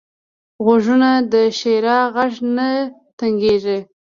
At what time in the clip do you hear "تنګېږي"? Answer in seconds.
3.17-3.79